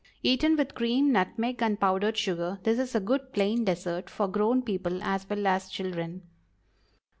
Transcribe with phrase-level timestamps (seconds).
[0.23, 4.63] Eaten with cream, nutmeg, and powdered sugar, this is a good plain dessert for grown
[4.63, 6.23] people as well as children.